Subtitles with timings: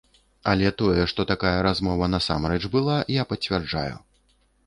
[0.51, 3.95] Але тое, што такая размова насамрэч была, я пацвярджаю.